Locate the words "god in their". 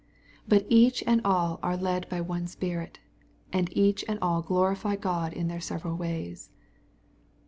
4.95-5.61